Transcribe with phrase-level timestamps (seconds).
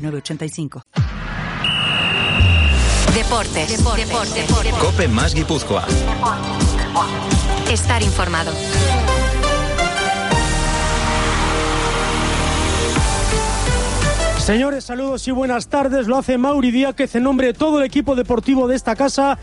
[0.00, 0.82] 985.
[3.14, 3.76] Deportes.
[3.76, 4.08] Deportes.
[4.34, 4.74] Deportes.
[4.74, 5.84] Cope más Guipúzcoa.
[7.70, 8.52] Estar informado.
[14.38, 16.06] Señores, saludos y buenas tardes.
[16.06, 19.38] Lo hace Mauri Díaz en nombre de todo el equipo deportivo de esta casa.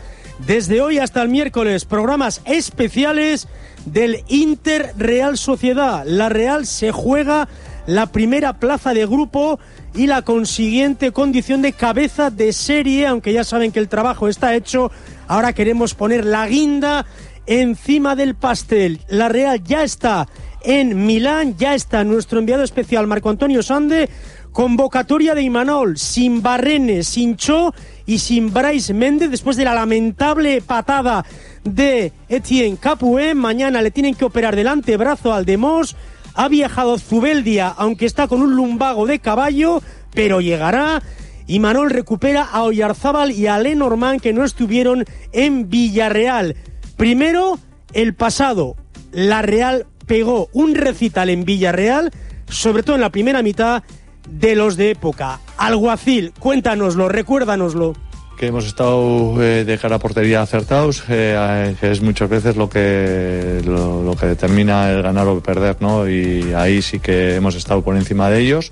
[0.46, 3.48] Desde hoy hasta el miércoles, programas especiales
[3.86, 6.04] del Inter Real Sociedad.
[6.04, 7.48] La Real se juega
[7.88, 9.58] la primera plaza de grupo
[9.94, 14.54] y la consiguiente condición de cabeza de serie, aunque ya saben que el trabajo está
[14.54, 14.92] hecho,
[15.26, 17.06] ahora queremos poner la guinda
[17.46, 19.00] encima del pastel.
[19.08, 20.28] La Real ya está
[20.64, 24.10] en Milán, ya está nuestro enviado especial Marco Antonio Sande,
[24.52, 27.72] convocatoria de Imanol, sin Barrene, sin Cho
[28.04, 31.24] y sin Bryce Méndez, después de la lamentable patada
[31.64, 35.96] de Etienne Capué, mañana le tienen que operar del antebrazo al Demos,
[36.38, 39.82] ha viajado Zubeldia, aunque está con un lumbago de caballo,
[40.14, 41.02] pero llegará.
[41.48, 46.54] Y Manol recupera a Oyarzábal y a Lenormand que no estuvieron en Villarreal.
[46.96, 47.58] Primero,
[47.92, 48.76] el pasado.
[49.10, 52.12] La Real pegó un recital en Villarreal,
[52.48, 53.82] sobre todo en la primera mitad,
[54.30, 55.40] de los de época.
[55.56, 57.94] Alguacil, cuéntanoslo, recuérdanoslo
[58.38, 62.70] que hemos estado eh, de cara a portería acertados, eh, que es muchas veces lo
[62.70, 66.08] que, lo, que determina el ganar o perder, ¿no?
[66.08, 68.70] Y ahí sí que hemos estado por encima de ellos.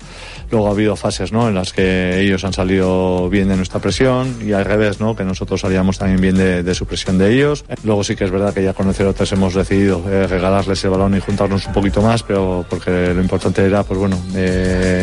[0.49, 1.49] Luego ha habido fases, ¿no?
[1.49, 5.17] En las que ellos han salido bien de nuestra presión y al revés, ¿no?
[5.17, 7.65] Que nosotros salíamos también bien de, su presión de ellos.
[7.83, 10.91] Luego sí que es verdad que ya con el 0-3 hemos decidido eh, regalarles el
[10.91, 14.17] balón y juntarnos un poquito más, pero porque lo importante era, pues bueno,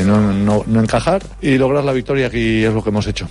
[0.07, 3.29] no, no, no encajar y lograr la victoria, aquí es lo que hemos hecho.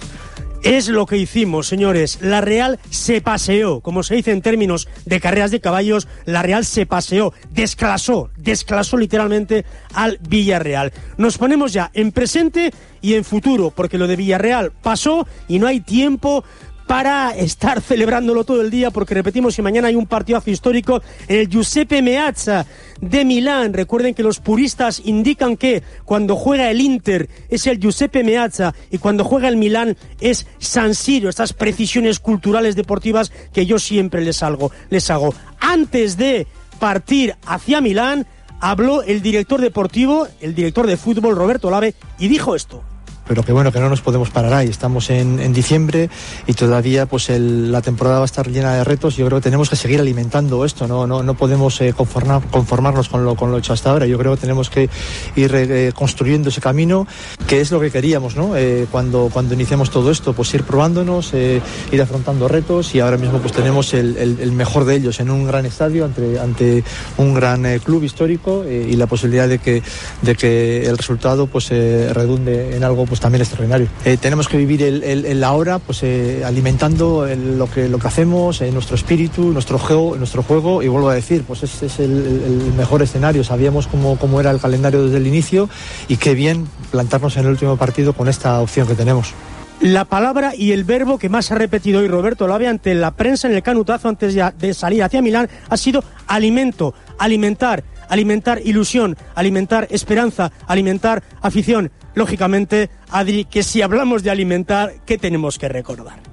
[0.64, 2.20] Es lo que hicimos, señores.
[2.22, 6.64] La Real se paseó, como se dice en términos de carreras de caballos, la Real
[6.64, 10.94] se paseó, desclasó, desclasó literalmente al Villarreal.
[11.18, 15.68] Nos ponemos ya en presente y en futuro, porque lo de Villarreal pasó y no
[15.68, 16.46] hay tiempo
[16.88, 21.40] para estar celebrándolo todo el día, porque repetimos, si mañana hay un partidazo histórico en
[21.40, 22.66] el Giuseppe Meazza
[23.02, 23.74] de Milán.
[23.74, 28.98] Recuerden que los puristas indican que cuando juega el Inter es el Giuseppe Meazza y
[28.98, 34.44] cuando juega el Milán es San Siro, estas precisiones culturales deportivas que yo siempre les
[34.44, 34.72] hago.
[34.90, 35.34] Les hago.
[35.60, 36.48] Antes de
[36.80, 38.28] partir hacia Milán,
[38.60, 42.84] habló el director deportivo, el director de fútbol Roberto Lave, y dijo esto
[43.28, 44.68] pero que bueno, que no nos podemos parar ahí.
[44.68, 46.10] Estamos en, diciembre
[46.48, 49.16] y todavía pues la temporada va a estar llena de retos.
[49.16, 53.24] Yo creo que tenemos que seguir alimentando esto, no, no, no podemos eh, conformarnos con
[53.24, 54.06] lo, con lo hecho hasta ahora.
[54.06, 54.90] Yo creo que tenemos que
[55.36, 57.08] ir eh, construyendo ese camino,
[57.48, 58.56] que es lo que queríamos, ¿no?
[58.58, 63.40] Eh, cuando, cuando iniciamos todo esto, pues ir probándonos, ir afrontando retos y ahora mismo
[63.40, 66.84] pues tenemos el, el, mejor de ellos en un gran estadio ante, ante
[67.18, 69.82] un gran club histórico y la posibilidad de que,
[70.22, 73.90] de que el resultado pues redunde en algo pues también extraordinario.
[74.06, 78.60] Eh, tenemos que vivir el, el, ahora, pues eh, alimentando lo, que, lo que hacemos,
[78.60, 82.74] eh, nuestro espíritu, nuestro juego, nuestro juego, y vuelvo a decir, pues ese es el,
[82.76, 83.44] mejor escenario.
[83.44, 85.70] Sabíamos cómo, cómo era el calendario desde el inicio
[86.08, 89.36] y qué bien plantarnos en el último partido con esta opción que tenemos.
[89.80, 93.48] La palabra y el verbo que más ha repetido hoy Roberto Lave ante la prensa
[93.48, 99.88] en el canutazo antes de salir hacia Milán ha sido alimento, alimentar alimentar ilusión, alimentar
[99.90, 101.92] esperanza, alimentar afición.
[102.14, 106.33] Lógicamente, Adri, que si hablamos de alimentar, ¿qué tenemos que recordar?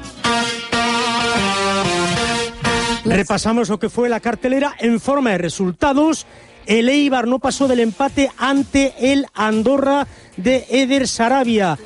[3.05, 6.27] Repasamos lo que fue la cartelera en forma de resultados.
[6.67, 10.07] El Eibar no pasó del empate ante el Andorra
[10.37, 11.79] de Eder Sarabia.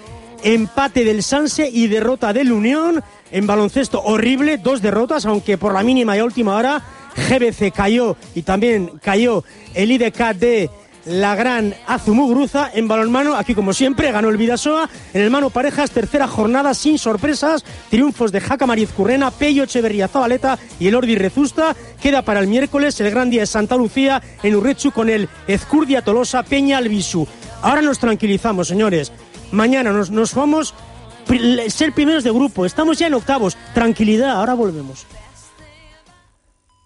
[0.44, 3.02] Empate del Sanse y derrota del Unión.
[3.32, 6.84] En baloncesto horrible, dos derrotas, aunque por la mínima y última hora
[7.16, 10.70] GBC cayó y también cayó el IDK de
[11.06, 13.36] la gran Azumugruza en balonmano.
[13.36, 14.90] Aquí, como siempre, ganó el Vidasoa.
[15.14, 17.64] En el mano parejas, tercera jornada sin sorpresas.
[17.90, 21.76] Triunfos de Jaca Mariz Currena, Pello Echeverría Zabaleta y el Ordi Rezusta.
[22.02, 26.02] Queda para el miércoles el gran día de Santa Lucía en Urrechu con el Ezcurdia
[26.02, 27.28] Tolosa Peña Albisu.
[27.62, 29.12] Ahora nos tranquilizamos, señores.
[29.52, 30.74] Mañana nos, nos vamos
[31.70, 32.66] ser primeros de grupo.
[32.66, 33.58] Estamos ya en octavos.
[33.74, 35.06] Tranquilidad, ahora volvemos.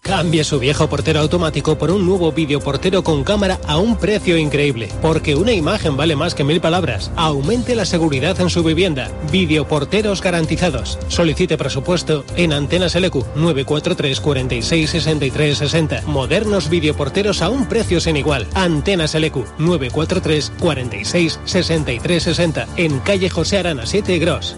[0.10, 4.90] Cambie su viejo portero automático por un nuevo videoportero con cámara a un precio increíble.
[5.04, 7.12] Porque una imagen vale más que mil palabras.
[7.16, 9.12] Aumente la seguridad en su vivienda.
[9.32, 10.98] Videoporteros garantizados.
[11.10, 16.02] Solicite presupuesto en Antenas LQ 943 46 63 60.
[16.08, 18.48] Modernos videoporteros a un precio sin igual.
[18.56, 22.68] Antenas LQ 943 46 63 60.
[22.78, 24.58] En calle José Arana 7 Gros.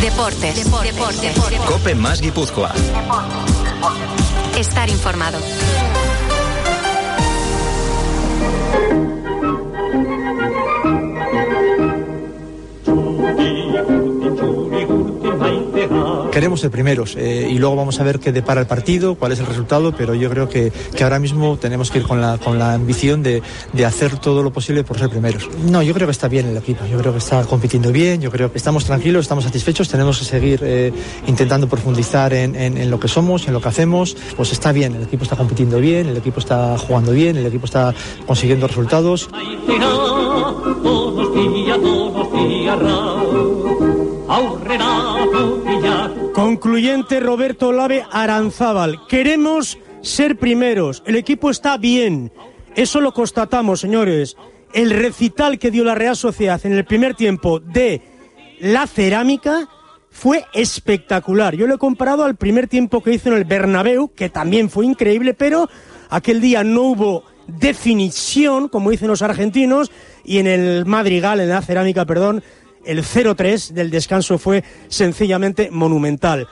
[0.00, 0.64] Deportes.
[0.64, 1.22] Deportes.
[1.22, 1.60] Deportes.
[1.66, 2.72] Cope más Guipúzcoa.
[4.56, 5.38] Estar informado.
[16.32, 19.40] Queremos ser primeros eh, y luego vamos a ver qué depara el partido, cuál es
[19.40, 22.58] el resultado, pero yo creo que, que ahora mismo tenemos que ir con la, con
[22.58, 23.42] la ambición de,
[23.74, 25.50] de, hacer todo lo posible por ser primeros.
[25.70, 28.30] No, yo creo que está bien el equipo, yo creo que está compitiendo bien, yo
[28.30, 30.90] creo que estamos tranquilos, estamos satisfechos, tenemos que seguir eh,
[31.26, 34.94] intentando profundizar en, en, en, lo que somos, en lo que hacemos, pues está bien,
[34.94, 37.94] el equipo está compitiendo bien, el equipo está jugando bien, el equipo está
[38.26, 39.28] consiguiendo resultados.
[46.32, 49.06] Concluyente Roberto Lave Aranzábal.
[49.06, 51.02] Queremos ser primeros.
[51.06, 52.32] El equipo está bien.
[52.74, 54.38] Eso lo constatamos, señores.
[54.72, 58.00] El recital que dio la Real Sociedad en el primer tiempo de
[58.60, 59.68] la cerámica
[60.10, 61.54] fue espectacular.
[61.54, 64.86] Yo lo he comparado al primer tiempo que hizo en el Bernabéu, que también fue
[64.86, 65.68] increíble, pero
[66.08, 69.90] aquel día no hubo definición, como dicen los argentinos,
[70.24, 72.42] y en el Madrigal, en la cerámica, perdón,
[72.84, 76.48] el 0-3 del descanso fue sencillamente monumental.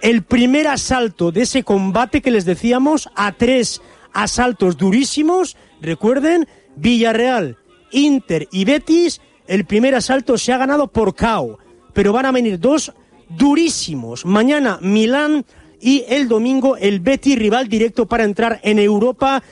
[0.00, 3.80] El primer asalto de ese combate que les decíamos a tres
[4.12, 7.56] asaltos durísimos, recuerden, Villarreal,
[7.92, 11.58] Inter y Betis, el primer asalto se ha ganado por KO,
[11.92, 12.92] pero van a venir dos
[13.28, 14.24] durísimos.
[14.24, 15.44] Mañana Milán
[15.80, 19.42] y el domingo el Betis rival directo para entrar en Europa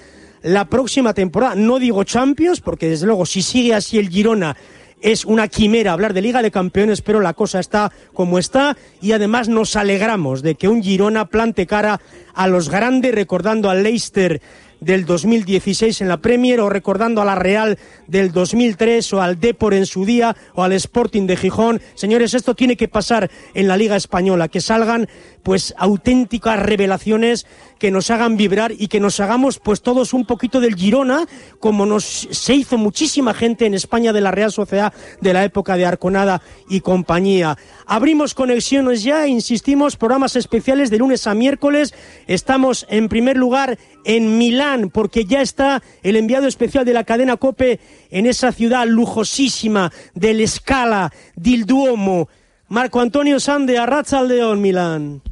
[0.43, 1.55] la próxima temporada.
[1.55, 4.57] No digo Champions, porque desde luego si sigue así el Girona
[5.01, 9.13] es una quimera hablar de Liga de Campeones, pero la cosa está como está y
[9.13, 12.01] además nos alegramos de que un Girona plante cara
[12.35, 14.41] a los grandes, recordando al Leicester
[14.81, 19.75] del 2016 en la Premier o recordando a la Real del 2003 o al Depor
[19.75, 21.81] en su día o al Sporting de Gijón.
[21.95, 25.09] Señores, esto tiene que pasar en la Liga Española, que salgan
[25.43, 27.47] pues auténticas revelaciones
[27.79, 31.27] que nos hagan vibrar y que nos hagamos pues todos un poquito del Girona,
[31.61, 35.77] como nos se hizo muchísima gente en España de la Real Sociedad de la época
[35.77, 37.57] de Arconada y compañía.
[37.87, 41.95] Abrimos conexiones ya, insistimos, programas especiales de lunes a miércoles.
[42.27, 47.37] Estamos en primer lugar en Milán Porque ya está el enviado especial de la cadena
[47.37, 52.29] Cope en esa ciudad lujosísima del Scala, del Duomo.
[52.69, 55.23] Marco Antonio Sande, Arrachaldeón, Milán.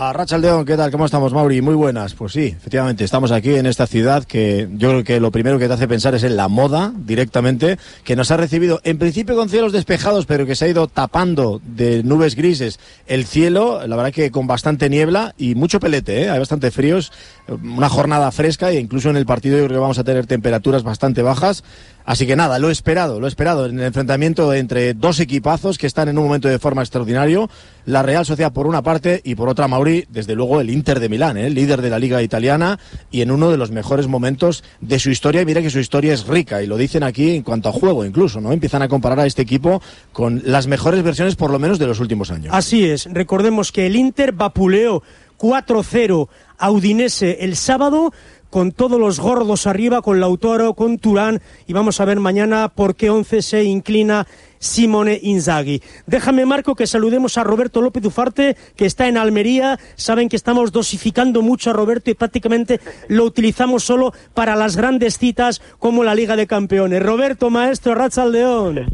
[0.00, 0.92] A Rachaldeón, ¿qué tal?
[0.92, 1.60] ¿Cómo estamos, Mauri?
[1.60, 2.14] Muy buenas.
[2.14, 5.66] Pues sí, efectivamente, estamos aquí en esta ciudad que yo creo que lo primero que
[5.66, 9.48] te hace pensar es en la moda directamente, que nos ha recibido en principio con
[9.48, 12.78] cielos despejados, pero que se ha ido tapando de nubes grises
[13.08, 16.30] el cielo, la verdad que con bastante niebla y mucho pelete, ¿eh?
[16.30, 17.10] hay bastante fríos,
[17.48, 20.84] una jornada fresca e incluso en el partido yo creo que vamos a tener temperaturas
[20.84, 21.64] bastante bajas.
[22.08, 26.08] Así que nada, lo esperado, lo esperado en el enfrentamiento entre dos equipazos que están
[26.08, 27.50] en un momento de forma extraordinario.
[27.84, 31.10] La Real Sociedad por una parte y por otra Mauri, desde luego el Inter de
[31.10, 31.50] Milán, ¿eh?
[31.50, 32.78] líder de la liga italiana
[33.10, 35.42] y en uno de los mejores momentos de su historia.
[35.42, 38.06] Y mira que su historia es rica y lo dicen aquí en cuanto a juego
[38.06, 38.52] incluso, ¿no?
[38.52, 42.00] Empiezan a comparar a este equipo con las mejores versiones por lo menos de los
[42.00, 42.54] últimos años.
[42.54, 45.02] Así es, recordemos que el Inter vapuleó
[45.38, 48.12] 4-0 a Udinese el sábado
[48.50, 52.94] con todos los gordos arriba, con Lautaro, con Turán, y vamos a ver mañana por
[52.94, 54.26] qué once se inclina
[54.58, 55.82] Simone Inzaghi.
[56.06, 59.78] Déjame, Marco, que saludemos a Roberto López Ufarte, que está en Almería.
[59.94, 65.18] Saben que estamos dosificando mucho a Roberto y prácticamente lo utilizamos solo para las grandes
[65.18, 67.02] citas como la Liga de Campeones.
[67.02, 68.90] Roberto, maestro, Ratzaldeón.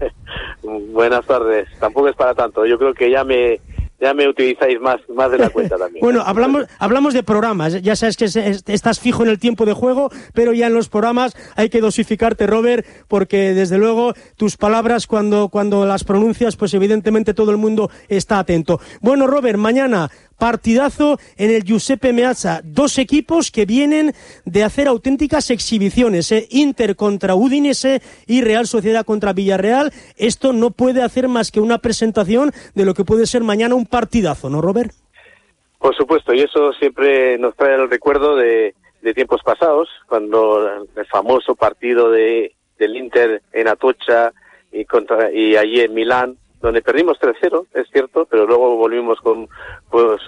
[0.92, 1.68] Buenas tardes.
[1.78, 2.66] Tampoco es para tanto.
[2.66, 3.60] Yo creo que ya me
[4.00, 6.00] ya me utilizáis más, más de la cuenta también.
[6.02, 7.80] bueno, hablamos, hablamos de programas.
[7.82, 11.36] Ya sabes que estás fijo en el tiempo de juego, pero ya en los programas
[11.56, 17.34] hay que dosificarte, Robert, porque desde luego tus palabras cuando, cuando las pronuncias, pues evidentemente
[17.34, 18.80] todo el mundo está atento.
[19.00, 22.60] Bueno, Robert, mañana partidazo en el Giuseppe Meazza.
[22.64, 24.12] Dos equipos que vienen
[24.44, 26.30] de hacer auténticas exhibiciones.
[26.32, 26.46] ¿eh?
[26.50, 29.92] Inter contra Udinese y Real Sociedad contra Villarreal.
[30.16, 33.86] Esto no puede hacer más que una presentación de lo que puede ser mañana un
[33.86, 34.92] partidazo, ¿no, Robert?
[35.78, 38.74] Por supuesto, y eso siempre nos trae el recuerdo de,
[39.14, 44.32] tiempos pasados, cuando el famoso partido de, del Inter en Atocha
[44.72, 49.46] y, contra, y allí en Milán, donde perdimos 3-0, es cierto, pero luego volvimos con,
[49.90, 50.18] pues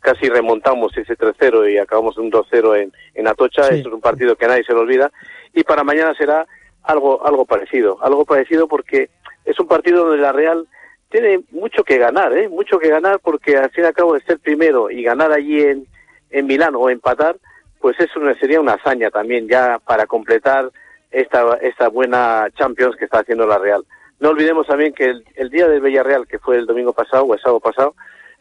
[0.00, 4.34] casi remontamos ese 3-0 y acabamos un 2-0 en, en Atocha, eso es un partido
[4.34, 5.12] que nadie se lo olvida,
[5.54, 6.48] y para mañana será
[6.82, 9.08] algo, algo parecido, algo parecido porque
[9.44, 10.66] es un partido donde la Real
[11.10, 12.48] tiene mucho que ganar, ¿eh?
[12.48, 15.60] mucho que ganar porque al fin y al cabo de ser primero y ganar allí
[15.60, 15.86] en,
[16.30, 17.36] en Milán o empatar,
[17.80, 20.72] pues eso sería una hazaña también ya para completar
[21.12, 23.84] esta, esta buena Champions que está haciendo la Real.
[24.20, 27.40] No olvidemos también que el, día del Villarreal, que fue el domingo pasado o el
[27.40, 27.94] sábado pasado,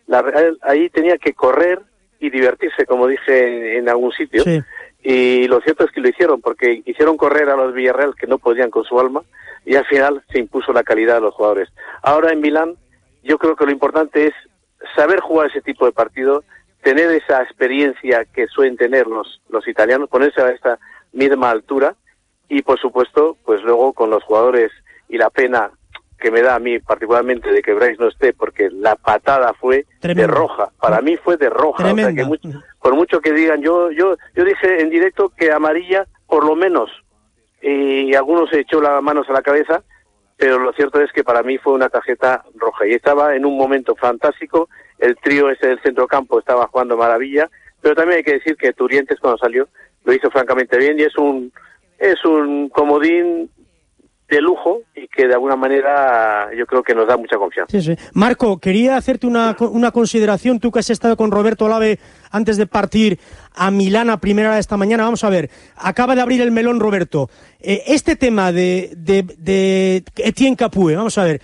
[0.08, 1.82] la Real ahí tenía que correr
[2.20, 4.44] y divertirse, como dije en, algún sitio.
[5.04, 8.40] Y lo cierto es que lo hicieron, porque hicieron correr a los Villarreal que no
[8.40, 9.22] podían con su alma,
[9.66, 11.70] y al final se impuso la calidad de los jugadores.
[12.02, 12.76] Ahora en Milán,
[13.24, 14.34] yo creo que lo importante es
[14.96, 16.44] saber jugar ese tipo de partido,
[16.82, 20.80] tener esa experiencia que suelen tener los, los italianos, ponerse a esta
[21.12, 21.96] misma altura,
[22.50, 24.72] y por supuesto, pues luego con los jugadores
[25.10, 25.72] y la pena
[26.20, 29.86] que me da a mí particularmente de que Bryce no esté porque la patada fue
[30.02, 30.70] de roja.
[30.82, 32.26] Para mí fue de roja o sea que
[32.82, 36.90] por mucho que digan yo yo yo dije en directo que amarilla por lo menos
[37.62, 39.84] y algunos se echó las manos a la cabeza
[40.38, 43.58] pero lo cierto es que para mí fue una tarjeta roja y estaba en un
[43.58, 47.50] momento fantástico el trío ese del centrocampo estaba jugando maravilla
[47.82, 49.68] pero también hay que decir que Turientes cuando salió
[50.04, 51.52] lo hizo francamente bien y es un
[52.00, 53.50] es un comodín
[54.30, 57.78] de lujo y que de alguna manera yo creo que nos da mucha confianza.
[58.14, 62.00] Marco, quería hacerte una, una consideración, tú que has estado con Roberto Olave
[62.32, 63.20] antes de partir
[63.56, 65.04] a Milán a primera hora de esta mañana.
[65.04, 67.30] Vamos a ver, acaba de abrir el melón Roberto.
[67.60, 71.42] Eh, este tema de, de, de Etienne Capue, vamos a ver.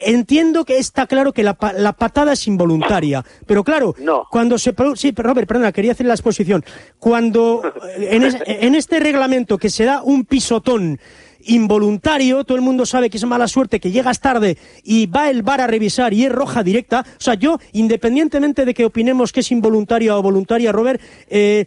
[0.00, 3.96] Entiendo que está claro que la, la, patada es involuntaria, pero claro,
[4.30, 6.64] cuando se sí, Robert, perdona, quería hacer la exposición.
[7.00, 7.62] Cuando
[7.96, 11.00] eh, en, en este reglamento que se da un pisotón
[11.44, 15.42] involuntario, todo el mundo sabe que es mala suerte, que llegas tarde y va el
[15.42, 17.04] bar a revisar y es roja directa.
[17.18, 21.66] O sea, yo, independientemente de que opinemos que es involuntaria o voluntaria, Robert, eh,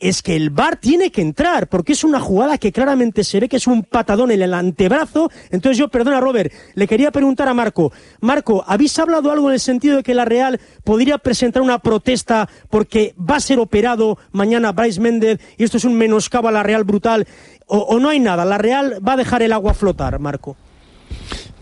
[0.00, 3.48] es que el VAR tiene que entrar, porque es una jugada que claramente se ve
[3.48, 5.30] que es un patadón en el antebrazo.
[5.50, 7.92] Entonces yo, perdona Robert, le quería preguntar a Marco.
[8.20, 12.48] Marco, ¿habéis hablado algo en el sentido de que la Real podría presentar una protesta
[12.70, 16.62] porque va a ser operado mañana Bryce Méndez y esto es un menoscabo a la
[16.62, 17.26] Real brutal
[17.72, 18.44] o, no hay nada?
[18.44, 20.56] ¿La Real va a dejar el agua flotar, Marco?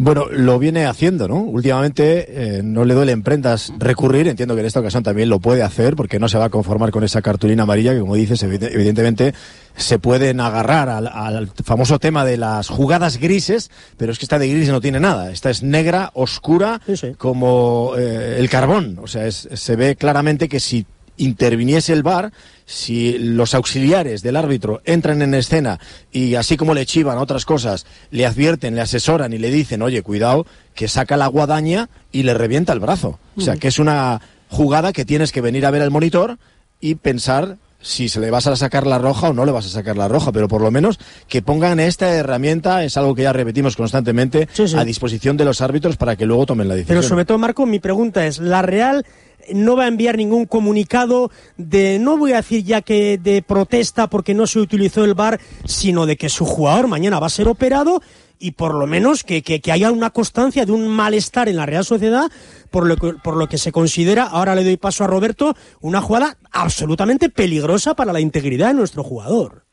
[0.01, 1.41] Bueno, lo viene haciendo, ¿no?
[1.41, 5.41] Últimamente eh, no le duele en prendas recurrir, entiendo que en esta ocasión también lo
[5.41, 8.41] puede hacer, porque no se va a conformar con esa cartulina amarilla que, como dices,
[8.45, 9.35] evidentemente
[9.77, 14.49] se pueden agarrar al, famoso tema de las jugadas grises, pero es que esta de
[14.49, 15.33] gris no tiene nada.
[15.33, 16.81] Esta es negra, oscura,
[17.17, 19.01] como eh, el carbón.
[19.03, 20.87] O sea, se ve claramente que si
[21.19, 22.33] interviniese el VAR,
[22.65, 25.79] si los auxiliares del árbitro entran en escena
[26.13, 30.03] y así como le chivan otras cosas, le advierten, le asesoran y le dicen, oye,
[30.03, 33.19] cuidado, que saca la guadaña y le revienta el brazo.
[33.37, 36.39] O sea, que es una jugada que tienes que venir a ver al monitor
[36.81, 39.69] y pensar si se le vas a sacar la roja o no le vas a
[39.69, 40.99] sacar la roja, pero por lo menos
[41.29, 45.97] que pongan esta herramienta, es algo que ya repetimos constantemente, a disposición de los árbitros
[45.97, 46.99] para que luego tomen la decisión.
[46.99, 49.07] Pero sobre todo, Marco, mi pregunta es, ¿la Real
[49.55, 54.09] no va a enviar ningún comunicado de, no voy a decir ya que de protesta
[54.09, 57.49] porque no se utilizó el VAR, sino de que su jugador mañana va a ser
[57.49, 58.03] operado
[58.39, 61.85] y por lo menos que, que, haya una constancia de un malestar en la Real
[61.85, 62.31] Sociedad
[62.71, 66.01] por lo, que, por lo que se considera, ahora le doy paso a Roberto, una
[66.01, 69.68] jugada absolutamente peligrosa para la integridad de nuestro jugador.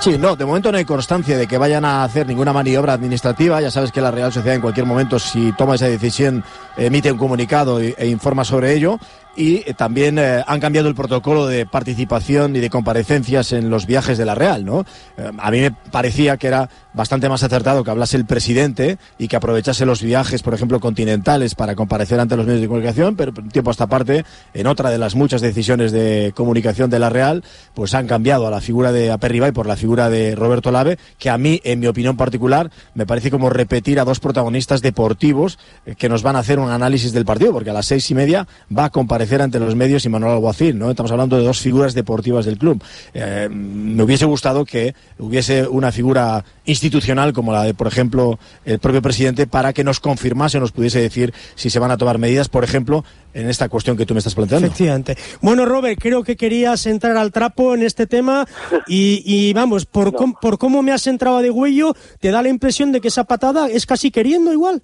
[0.00, 3.60] Sí, no, de momento no hay constancia de que vayan a hacer ninguna maniobra administrativa.
[3.60, 6.44] Ya sabes que la Real Sociedad en cualquier momento, si toma esa decisión,
[6.76, 9.00] emite un comunicado e, informa sobre ello
[9.38, 13.86] y eh, también eh, han cambiado el protocolo de participación y de comparecencias en los
[13.86, 14.84] viajes de la Real, ¿no?
[15.16, 19.28] Eh, a mí me parecía que era bastante más acertado que hablase el presidente y
[19.28, 23.32] que aprovechase los viajes, por ejemplo, continentales para comparecer ante los medios de comunicación, pero
[23.32, 27.44] tiempo a esta parte, en otra de las muchas decisiones de comunicación de la Real,
[27.74, 31.30] pues han cambiado a la figura de y por la figura de Roberto Lave, que
[31.30, 35.58] a mí, en mi opinión particular, me parece como repetir a dos protagonistas deportivos
[35.96, 38.48] que nos van a hacer un análisis del partido, porque a las seis y media
[38.76, 40.90] va a comparecer ante los medios y Manuel Alguacil, ¿no?
[40.90, 42.82] Estamos hablando de dos figuras deportivas del club.
[43.14, 48.78] Eh, me hubiese gustado que hubiese una figura institucional como la de, por ejemplo, el
[48.78, 52.48] propio presidente para que nos confirmase, nos pudiese decir si se van a tomar medidas,
[52.48, 53.04] por ejemplo,
[53.34, 54.66] en esta cuestión que tú me estás planteando.
[54.66, 55.16] Efectivamente.
[55.40, 58.46] Bueno, Robert, creo que querías entrar al trapo en este tema
[58.86, 63.00] y, vamos, por, por cómo me has entrado de huello, te da la impresión de
[63.00, 64.82] que esa patada es casi queriendo igual.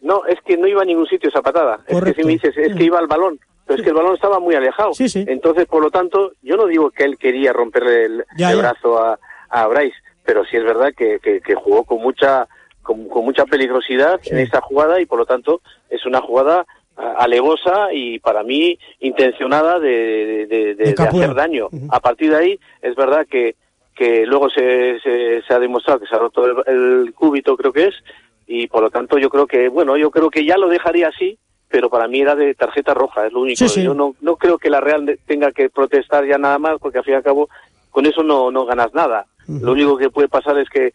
[0.00, 1.80] No, es que no iba a ningún sitio esa patada.
[1.86, 3.38] Es que si me dices, es que iba al balón
[3.72, 4.92] pero es que el balón estaba muy alejado.
[4.98, 9.66] Entonces, por lo tanto, yo no digo que él quería romperle el, brazo a, a,
[9.66, 12.46] Bryce, pero sí es verdad que, que, jugó con mucha
[12.82, 18.18] con, mucha peligrosidad en esa jugada y por lo tanto es una jugada alevosa y
[18.18, 21.68] para mí intencionada de, de, hacer daño.
[21.90, 23.56] A partir de ahí es verdad que,
[23.94, 27.86] que luego se, se, ha demostrado que se ha roto el, el, cúbito, creo que
[27.86, 27.94] es,
[28.46, 31.38] y por lo tanto yo creo que, bueno, yo creo que ya lo dejaría así
[31.72, 33.64] pero para mí era de tarjeta roja, es lo único.
[33.64, 37.04] Yo no, no creo que la Real tenga que protestar ya nada más, porque al
[37.04, 37.48] fin y al cabo
[37.90, 39.26] con eso no, no ganas nada.
[39.48, 40.92] Lo único que puede pasar es que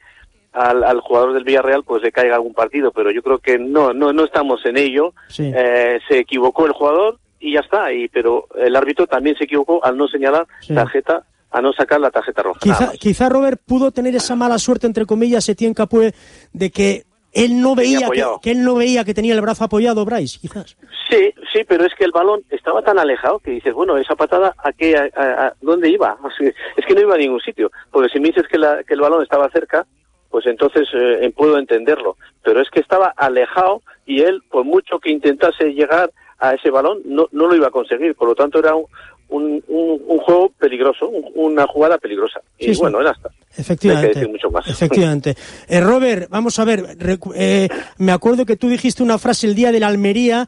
[0.54, 3.92] al, al, jugador del Villarreal pues le caiga algún partido, pero yo creo que no,
[3.92, 5.14] no, no estamos en ello.
[5.40, 9.84] Eh, se equivocó el jugador y ya está, y, pero el árbitro también se equivocó
[9.84, 12.60] al no señalar tarjeta a no sacar la tarjeta roja.
[12.60, 16.14] Quizá, quizá Robert pudo tener esa mala suerte, entre comillas, Etienne Capué,
[16.54, 18.10] de que él no veía
[18.42, 20.78] que, él no veía que tenía el brazo apoyado Bryce, quizás.
[21.10, 24.56] Sí, sí, pero es que el balón estaba tan alejado que dices, bueno, esa patada
[24.58, 26.18] a qué a, dónde iba?
[26.78, 29.02] Es que no iba a ningún sitio, porque si me dices que, la, que el
[29.02, 29.86] balón estaba cerca,
[30.30, 35.12] pues entonces eh, puedo entenderlo, pero es que estaba alejado y él por mucho que
[35.12, 38.76] intentase llegar a ese balón no, no lo iba a conseguir, por lo tanto era
[38.76, 38.86] un,
[39.30, 42.42] un, un, juego peligroso, una jugada peligrosa.
[42.58, 43.30] Y bueno, ya está.
[43.58, 44.28] Efectivamente.
[44.28, 44.68] mucho más.
[44.68, 45.36] Efectivamente.
[45.68, 46.98] Eh, Robert, vamos a ver,
[47.36, 50.48] eh, me acuerdo que tú dijiste una frase el día de la Almería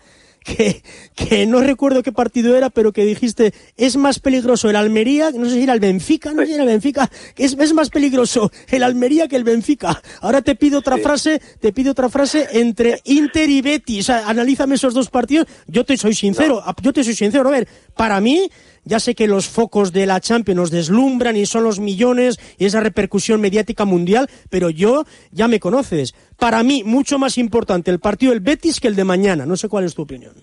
[0.55, 0.81] que,
[1.15, 5.45] que no recuerdo qué partido era, pero que dijiste, es más peligroso el Almería, no
[5.45, 8.51] sé si era el Benfica, no sé si era el Benfica, es, es más peligroso
[8.67, 10.01] el Almería que el Benfica.
[10.21, 14.27] Ahora te pido otra frase, te pido otra frase entre Inter y Betis, o sea,
[14.27, 18.19] analízame esos dos partidos, yo te soy sincero, yo te soy sincero, a ver, para
[18.19, 18.49] mí,
[18.85, 22.65] ya sé que los focos de la Champions nos deslumbran y son los millones y
[22.65, 26.15] esa repercusión mediática mundial, pero yo ya me conoces.
[26.39, 29.45] Para mí, mucho más importante el partido del Betis que el de mañana.
[29.45, 30.34] No sé cuál es tu opinión.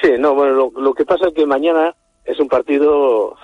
[0.00, 1.94] Sí, no, bueno, lo, que pasa es que mañana
[2.24, 3.36] es un partido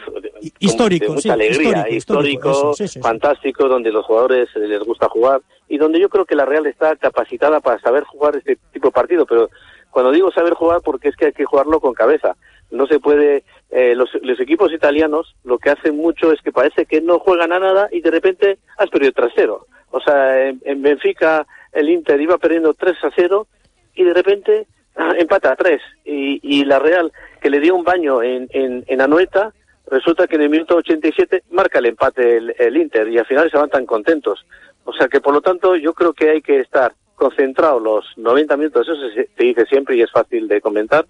[0.58, 6.08] histórico, de mucha alegría, histórico, fantástico, donde los jugadores les gusta jugar y donde yo
[6.08, 9.50] creo que la Real está capacitada para saber jugar este tipo de partido, pero
[9.90, 12.36] cuando digo saber jugar porque es que hay que jugarlo con cabeza
[12.70, 16.86] no se puede eh, los, los, equipos italianos lo que hacen mucho es que parece
[16.86, 19.64] que no juegan a nada y de repente has perdido 3-0.
[19.90, 23.46] O sea, en, Benfica el Inter iba perdiendo 3 a 0
[23.94, 25.80] y de repente ah, empata a 3.
[26.04, 29.52] Y, la Real, que le dio un baño en, en, Anoeta,
[29.90, 33.58] resulta que en el minuto 87 marca el empate el, Inter y al final se
[33.58, 34.44] van tan contentos.
[34.84, 38.56] O sea que por lo tanto yo creo que hay que estar concentrado los 90
[38.56, 41.06] minutos, eso se, se dice siempre y es fácil de comentar,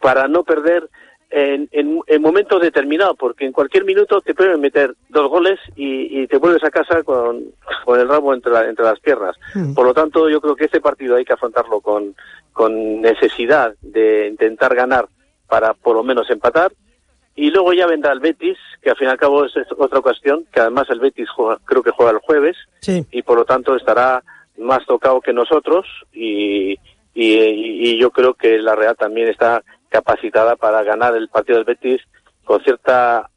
[0.00, 0.88] para no perder
[1.30, 6.38] en, en, momentos determinados, porque en cualquier minuto te pueden meter dos goles y, te
[6.38, 7.44] vuelves a casa con,
[7.84, 9.36] con el rabo entre, entre las piernas.
[9.54, 9.74] Mm.
[9.74, 12.14] Por lo tanto, yo creo que este partido hay que afrontarlo con,
[12.52, 15.06] con necesidad de intentar ganar
[15.46, 16.72] para por lo menos empatar
[17.38, 20.44] y luego ya vendrá el Betis, que al fin y al cabo es otra cuestión,
[20.52, 21.28] que además el Betis
[21.64, 22.56] creo que juega el jueves,
[23.12, 24.24] y por lo tanto estará
[24.56, 26.76] más tocado que nosotros, y,
[27.14, 32.00] y, yo creo que la Real también está capacitada para ganar el partido del Betis
[32.44, 33.30] con cierta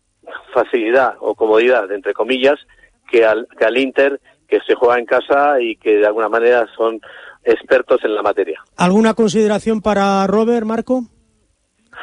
[0.53, 2.59] facilidad o comodidad, entre comillas,
[3.09, 6.67] que al, que al Inter, que se juega en casa y que de alguna manera
[6.75, 6.99] son
[7.43, 8.61] expertos en la materia.
[8.77, 11.03] ¿Alguna consideración para Robert, Marco?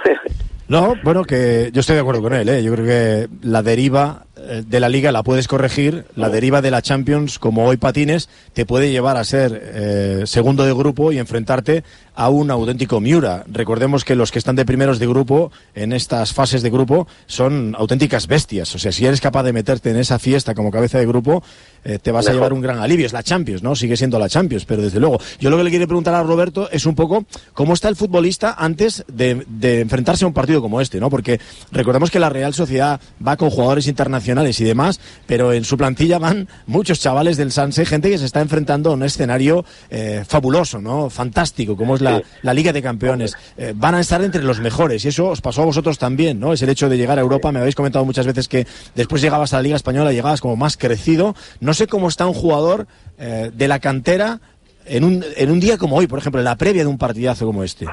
[0.68, 2.46] No, bueno, que yo estoy de acuerdo con él.
[2.50, 2.62] ¿eh?
[2.62, 6.70] Yo creo que la deriva eh, de la liga la puedes corregir, la deriva de
[6.70, 11.18] la Champions, como hoy patines, te puede llevar a ser eh, segundo de grupo y
[11.18, 11.84] enfrentarte
[12.18, 13.44] a un auténtico Miura.
[13.46, 17.76] Recordemos que los que están de primeros de grupo, en estas fases de grupo, son
[17.78, 18.74] auténticas bestias.
[18.74, 21.44] O sea, si eres capaz de meterte en esa fiesta como cabeza de grupo,
[21.84, 23.06] eh, te vas a llevar un gran alivio.
[23.06, 23.76] Es la Champions, ¿no?
[23.76, 25.20] Sigue siendo la Champions, pero desde luego.
[25.38, 28.56] Yo lo que le quiero preguntar a Roberto es un poco cómo está el futbolista
[28.58, 31.10] antes de, de enfrentarse a un partido como este, ¿no?
[31.10, 35.78] Porque recordemos que la Real Sociedad va con jugadores internacionales y demás, pero en su
[35.78, 40.24] plantilla van muchos chavales del Sanse, gente que se está enfrentando a un escenario eh,
[40.26, 41.10] fabuloso, ¿no?
[41.10, 42.07] Fantástico, como es la,
[42.42, 43.36] la Liga de Campeones.
[43.56, 46.52] Eh, van a estar entre los mejores y eso os pasó a vosotros también, ¿no?
[46.52, 47.52] Es el hecho de llegar a Europa.
[47.52, 50.76] Me habéis comentado muchas veces que después llegabas a la Liga Española, llegabas como más
[50.76, 51.34] crecido.
[51.60, 52.86] No sé cómo está un jugador
[53.18, 54.40] eh, de la cantera
[54.86, 57.46] en un, en un día como hoy, por ejemplo, en la previa de un partidazo
[57.46, 57.86] como este.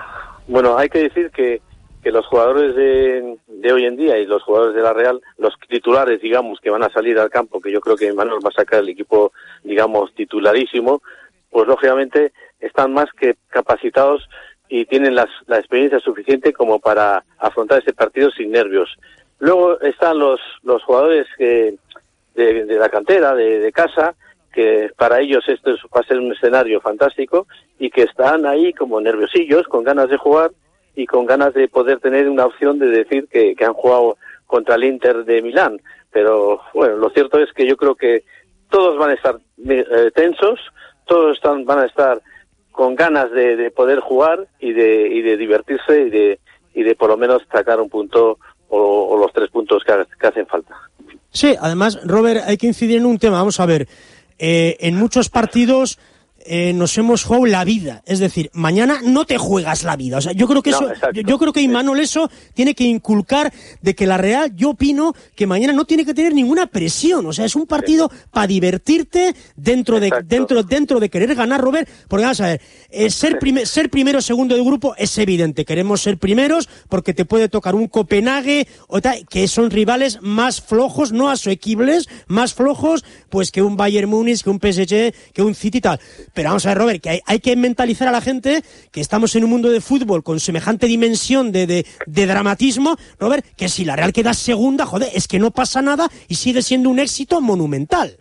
[0.48, 1.62] Bueno, hay que decir que,
[2.04, 5.54] que los jugadores de, de, hoy en día y los jugadores de la Real, los
[5.68, 8.62] titulares, digamos, que van a salir al campo, que yo creo que Manuel va a
[8.62, 11.02] sacar el equipo, digamos, titularísimo,
[11.50, 12.32] pues lógicamente
[12.66, 14.28] están más que capacitados
[14.68, 18.98] y tienen la experiencia suficiente como para afrontar este partido sin nervios.
[19.40, 21.76] Luego están los, los jugadores que,
[22.36, 24.16] de, la cantera, de, casa,
[24.54, 27.48] que para ellos esto va a ser un escenario fantástico
[27.78, 30.52] y que están ahí como nerviosillos, con ganas de jugar
[30.96, 34.76] y con ganas de poder tener una opción de decir que, que han jugado contra
[34.76, 35.82] el Inter de Milán.
[36.12, 38.24] Pero bueno, lo cierto es que yo creo que
[38.70, 40.60] todos van a estar eh, tensos,
[41.06, 42.22] todos están, van a estar
[42.76, 46.40] con ganas de, poder jugar y de, y de divertirse y de,
[46.74, 48.38] y de por lo menos sacar un punto
[48.70, 50.76] o, los tres puntos que, hacen falta.
[51.32, 53.38] Sí, además, Robert, hay que incidir en un tema.
[53.38, 53.88] Vamos a ver,
[54.38, 56.00] eh, en muchos partidos
[56.48, 58.04] eh, nos hemos jugado la vida.
[58.06, 60.18] Es decir, mañana no te juegas la vida.
[60.18, 63.96] O sea, yo creo que eso, yo, creo que Imanol eso tiene que inculcar de
[63.96, 67.26] que la Real, yo opino que mañana no tiene que tener ninguna presión.
[67.26, 71.90] O sea, es un partido para divertirte dentro de, dentro, dentro de querer ganar, Robert.
[72.08, 75.66] Porque vamos a ver, eh, ser, ser primero segundo de grupo es evidente.
[75.66, 80.62] Queremos ser primeros porque te puede tocar un Copenhague o tal, que son rivales más
[80.62, 85.56] flojos, no asequibles, más flojos, pues que un Bayern Múnich, que un PSG, que un
[85.56, 86.00] City y tal
[86.36, 89.46] pero vamos a ver, Robert, que hay, que mentalizar a la gente que estamos en
[89.46, 91.66] un mundo de fútbol con semejante dimensión de,
[92.06, 96.08] de, dramatismo, Robert, que si la Real queda segunda, joder, es que no pasa nada
[96.28, 98.18] y sigue siendo un éxito monumental.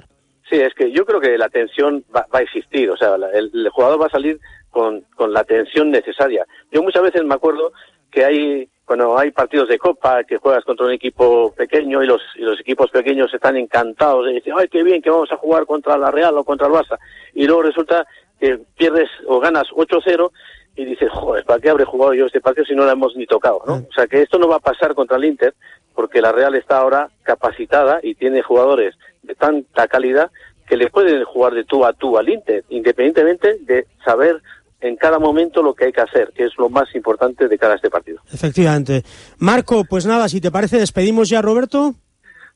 [0.49, 4.01] Sí, es que yo creo que la tensión va, a existir, o sea, el, jugador
[4.01, 4.39] va a salir
[4.71, 6.47] con, con la tensión necesaria.
[6.71, 7.73] Yo muchas veces me acuerdo
[8.11, 12.21] que hay cuando hay partidos de copa que juegas contra un equipo pequeño y los,
[12.37, 15.65] y los equipos pequeños están encantados de decir, ay, qué bien que vamos a jugar
[15.65, 16.99] contra la Real o contra el Barça.
[17.33, 18.07] Y luego resulta
[18.39, 20.31] que pierdes o ganas 8-0
[20.77, 23.27] y dices, joder, ¿para qué habré jugado yo este partido si no lo hemos ni
[23.27, 23.63] tocado?
[23.67, 23.75] ¿no?
[23.75, 25.55] O sea que esto no va a pasar contra el Inter
[25.95, 30.31] porque la Real está ahora capacitada y tiene jugadores de tanta calidad
[30.67, 34.43] que le pueden jugar de tú a tú al Inter, independientemente de saber
[34.85, 37.77] en cada momento lo que hay que hacer, que es lo más importante de cada
[37.77, 38.21] este partido.
[38.31, 39.03] Efectivamente.
[39.39, 41.95] Marco, pues nada, si te parece, despedimos ya a Roberto.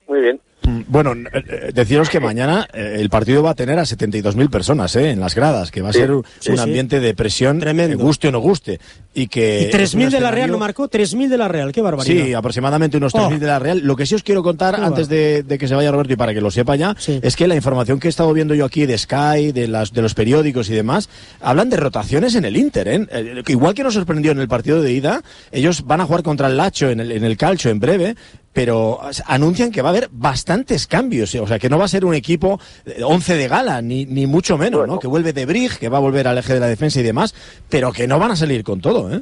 [0.08, 0.40] Muy bien.
[0.62, 4.50] Mm, bueno, eh, eh, deciros que mañana eh, el partido va a tener a 72.000
[4.50, 6.24] personas en las gradas, que va a ser un
[6.58, 7.96] ambiente de presión, Tremendo.
[7.98, 8.80] guste o no guste.
[9.14, 9.70] Y que.
[9.72, 10.88] ¿Y 3.000 de la Real no marcó?
[10.88, 12.24] 3.000 de la Real, qué barbaridad.
[12.24, 13.80] Sí, aproximadamente unos 3.000 de la Real.
[13.80, 16.40] Lo que sí os quiero contar, antes de, que se vaya Roberto y para que
[16.40, 19.52] lo sepa ya, es que la información que he estado viendo yo aquí de Sky,
[19.52, 21.08] de, las, de los periódicos y demás,
[21.40, 22.88] hablan de rotaciones en el Inter.
[22.88, 23.42] ¿eh?
[23.46, 26.56] igual que nos sorprendió en el partido de ida, ellos van a jugar contra el
[26.56, 28.16] Lacho en el, en el Calcio en breve
[28.58, 32.04] pero anuncian que va a haber bastantes cambios, o sea, que no va a ser
[32.04, 32.58] un equipo
[33.04, 34.98] 11 de gala, ni, ni mucho menos, ¿no?
[34.98, 37.36] Que vuelve de Brig, que va a volver al eje de la defensa y demás,
[37.70, 39.20] pero que no van a salir con todo, ¿eh?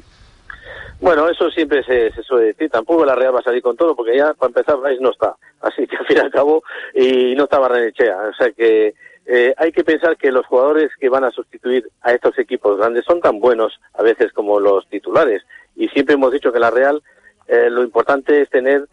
[1.03, 2.71] Bueno, eso siempre se, suele decir.
[2.71, 5.37] Tampoco la Real va a salir con todo, porque ya para empezar Rice no está.
[5.61, 6.63] Así que al fin y al cabo,
[6.95, 8.17] y no está Barrenechea.
[8.31, 8.95] O sea que
[9.27, 13.05] eh, hay que pensar que los jugadores que van a sustituir a estos equipos grandes
[13.05, 15.43] son tan buenos a veces como los titulares.
[15.77, 17.03] Y siempre hemos dicho que la Real
[17.49, 18.89] eh, lo importante es tener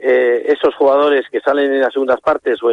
[0.00, 2.70] eh, esos jugadores que salen en las segundas partes o,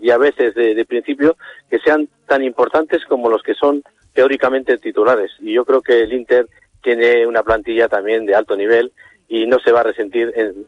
[0.00, 1.36] y a veces de, principio
[1.70, 3.82] que sean tan importantes como los que son
[4.14, 5.30] teóricamente titulares.
[5.40, 6.46] Y yo creo que el Inter
[6.82, 8.92] tiene una plantilla también de alto nivel
[9.28, 10.66] y no se va a resentir en,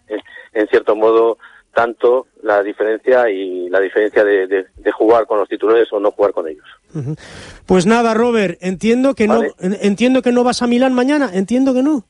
[0.53, 1.38] en, cierto modo
[1.73, 6.33] tanto la diferencia y la diferencia de, de, jugar con los titulares o no jugar
[6.33, 6.64] con ellos.
[7.67, 11.83] Pues nada, Robert, entiendo que no entiendo que no vas a Milán mañana, entiendo que
[11.83, 12.05] no.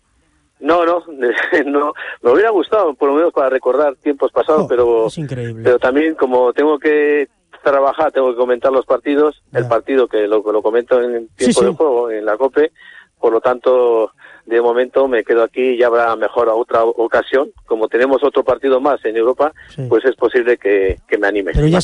[0.64, 1.04] No, no,
[1.66, 5.62] no, me hubiera gustado, por lo menos para recordar tiempos pasados, Oh, pero, es increíble.
[5.62, 7.28] pero también como tengo que
[7.62, 11.64] trabajar, tengo que comentar los partidos, el partido que lo, lo comento en tiempo Sí,
[11.66, 12.72] de juego, en la COPE,
[13.20, 14.10] por lo tanto,
[14.46, 17.50] de momento me quedo aquí y ya habrá mejor a otra ocasión.
[17.66, 19.52] Como tenemos otro partido más en Europa,
[19.88, 21.52] pues es posible que, que me anime.
[21.54, 21.78] Pero ya,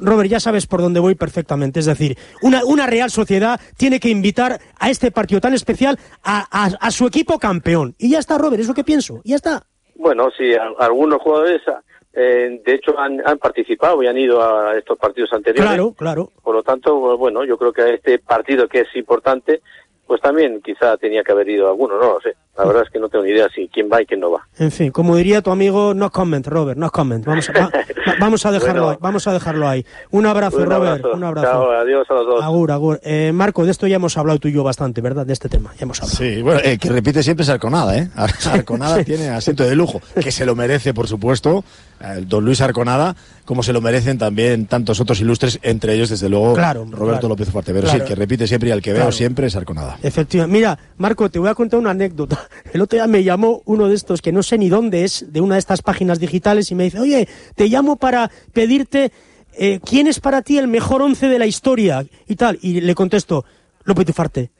[0.00, 1.80] Robert, ya sabes por dónde voy perfectamente.
[1.80, 6.46] Es decir, una, una Real Sociedad tiene que invitar a este partido tan especial a,
[6.50, 7.94] a- a su equipo campeón.
[7.98, 9.20] Y ya está, Robert, es lo que pienso.
[9.24, 9.62] Y ya está.
[9.96, 11.62] Bueno, sí, a- algunos jugadores,
[12.12, 15.68] eh, de hecho, han, han participado y han ido a estos partidos anteriores.
[15.68, 16.30] Claro, claro.
[16.42, 19.62] Por lo tanto, bueno, yo creo que este partido que es importante,
[20.06, 22.34] pues también quizá tenía que haber ido alguno, no lo sé.
[22.56, 24.46] La verdad es que no tengo ni idea si quién va y quién no va.
[24.58, 27.24] En fin, como diría tu amigo, no comment, Robert, no comment.
[27.24, 28.90] Vamos a, va- va- vamos a dejarlo Bueno.
[28.92, 28.96] ahí.
[29.00, 29.84] Vamos a dejarlo ahí.
[30.12, 31.00] Un abrazo, Un Robert.
[31.04, 31.16] abrazo.
[31.16, 31.46] Un abrazo.
[31.48, 32.44] Chao, adiós a los dos.
[32.44, 33.00] Agur, agur.
[33.02, 35.26] Eh, Marco, de esto ya hemos hablado tú y yo bastante, ¿verdad?
[35.26, 36.16] De este tema, ya hemos hablado.
[36.16, 38.08] Sí, bueno, eh, que repite siempre es Arconada, ¿eh?
[38.14, 41.64] Ar- Arconada tiene asiento de lujo, que se lo merece, por supuesto,
[42.00, 46.28] eh, don Luis Arconada, como se lo merecen también tantos otros ilustres, entre ellos, desde
[46.28, 47.28] luego, Claro, Roberto claro.
[47.30, 47.72] López Ufarte.
[47.72, 47.98] Pero Claro.
[47.98, 49.12] sí, el que repite siempre y al que veo Claro.
[49.12, 49.98] siempre es Arconada.
[50.04, 50.56] Efectivamente.
[50.56, 52.43] Mira, Marco, te voy a contar una anécdota.
[52.72, 55.40] El otro día me llamó uno de estos, que no sé ni dónde es, de
[55.40, 59.12] una de estas páginas digitales, y me dice, oye, te llamo para pedirte
[59.56, 62.58] eh, quién es para ti el mejor once de la historia y tal.
[62.62, 63.44] Y le contesto,
[63.84, 64.50] López Ufarte.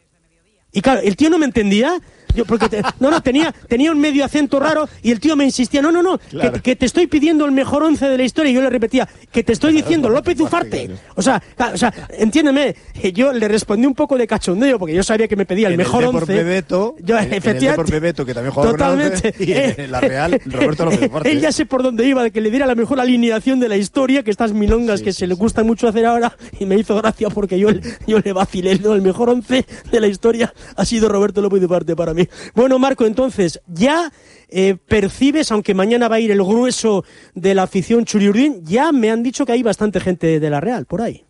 [0.74, 1.98] Y claro, el tío no me entendía.
[2.34, 5.44] Yo, porque te- no, no, tenía, tenía un medio acento raro y el tío me
[5.44, 8.50] insistía, no, no, no, que, que te estoy pidiendo el mejor once de la historia.
[8.50, 10.90] Y yo le repetía, que te estoy diciendo López Ufarte.
[11.14, 14.94] O sea, claro, o sea, entiéndeme, eh, yo le respondí un poco de cachondeo porque
[14.96, 16.34] yo sabía que me pedía el En mejor el once.
[16.34, 19.28] Bebeto, Yo, en- en el efectivamente, Bebeto, que también con el Totalmente.
[19.28, 21.30] once, y en- en la Real, Roberto López Ufarte.
[21.30, 23.76] Él ya sé por dónde iba, de que le diera la mejor alineación de la
[23.76, 27.30] historia, que estas milongas que se le gusta mucho hacer ahora, y me hizo gracia
[27.30, 27.68] porque yo,
[28.08, 28.94] yo le vacilé, ¿no?
[28.94, 32.28] El mejor once de la historia ha sido Roberto López de parte para mí.
[32.54, 34.12] Bueno, Marco, entonces, ya
[34.48, 39.10] eh, percibes, aunque mañana va a ir el grueso de la afición Churiurdín, ya me
[39.10, 41.24] han dicho que hay bastante gente de la Real por ahí.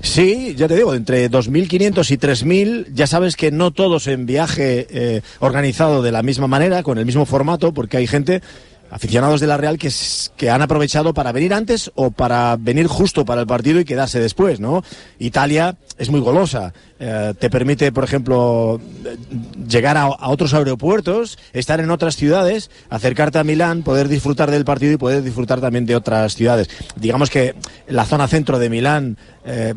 [0.00, 4.86] Sí, ya te digo, entre 2.500 y 3.000, ya sabes que no todos en viaje
[4.90, 8.42] eh, organizado de la misma manera, con el mismo formato, porque hay gente,
[8.90, 9.90] aficionados de la Real, que,
[10.36, 14.18] que han aprovechado para venir antes o para venir justo para el partido y quedarse
[14.18, 14.82] después, ¿no?
[15.18, 16.72] Italia es muy golosa,
[17.04, 18.80] eh, te permite, por ejemplo,
[19.68, 24.64] llegar a, a otros aeropuertos, estar en otras ciudades, acercarte a Milán, poder disfrutar del
[24.64, 26.68] partido y poder disfrutar también de otras ciudades.
[26.96, 27.54] Digamos que
[27.88, 29.74] la zona centro de Milán, eh,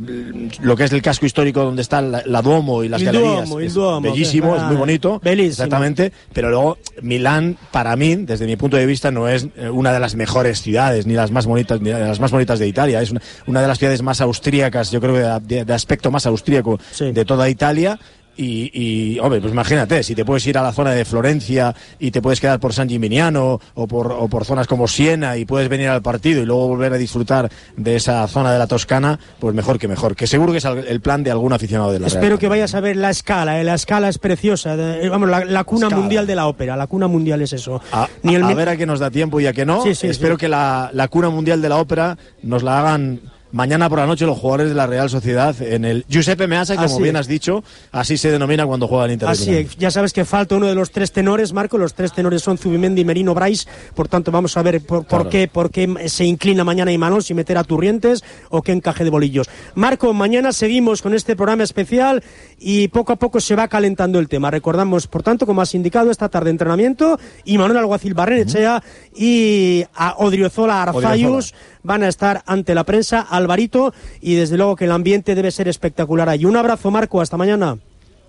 [0.62, 3.50] lo que es el casco histórico donde está la, la Duomo y las Il galerías,
[3.50, 5.52] Duomo, es Duomo, bellísimo, es muy bonito, Bellísimo.
[5.52, 9.92] exactamente, pero luego Milán, para mí, desde mi punto de vista, no es eh, una
[9.92, 13.10] de las mejores ciudades, ni las más bonitas, ni las más bonitas de Italia, es
[13.10, 16.28] una, una de las ciudades más austríacas, yo creo que de, de- de aspecto más
[16.28, 16.80] austríaco
[17.16, 17.98] de toda Italia.
[18.38, 22.12] Y, y, hombre, pues imagínate, si te puedes ir a la zona de Florencia y
[22.12, 25.70] te puedes quedar por San Gimignano o por, o por zonas como Siena y puedes
[25.70, 29.56] venir al partido y luego volver a disfrutar de esa zona de la Toscana, pues
[29.56, 30.18] mejor que mejor.
[30.18, 32.18] Que seguro que es el plan de algún aficionado de la Real.
[32.18, 35.30] Espero que vayas a ver la escala, eh, la escala es preciosa, de- eh, vamos,
[35.30, 37.82] la, la cuna mundial de la ópera, la cuna mundial es eso.
[37.94, 39.82] A, Ni el a ver a qué nos da tiempo y a qué no.
[39.82, 40.40] Sí, sí, Espero sí.
[40.42, 43.22] que la, la cuna mundial de la ópera nos la hagan
[43.56, 46.88] mañana por la noche los jugadores de la Real Sociedad en el Giuseppe Meazza, como
[46.88, 47.64] Así bien has dicho,
[47.94, 49.30] así se denomina cuando juega el Inter.
[49.30, 51.78] Así es, ya sabes que falta uno de los tres tenores, Marco.
[51.78, 53.66] Los tres tenores son Zubimendi y Merino Brais.
[53.96, 55.30] Por tanto, vamos a ver por, por Claro.
[55.30, 59.10] qué, por qué se inclina mañana Imanol, si meter a Turrientes o qué encaje de
[59.10, 59.48] bolillos.
[59.74, 62.24] Marco, mañana seguimos con este programa especial
[62.60, 64.52] y poco a poco se va calentando el tema.
[64.52, 68.84] Recordamos, por tanto, como has indicado, esta tarde entrenamiento, Imanol Alguacil Barrenechea
[69.16, 74.86] y a Odriozola Arzayus van a estar ante la prensa, Alvarito, y desde luego que
[74.86, 76.46] el ambiente debe ser espectacular ahí.
[76.46, 77.78] Un abrazo, Marco, hasta mañana.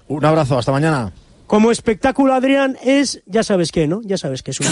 [0.09, 1.13] Un abrazo, hasta mañana.
[1.47, 4.01] Como espectáculo, Adrián, es, ya sabes qué, ¿no?
[4.05, 4.67] Ya sabes que es un...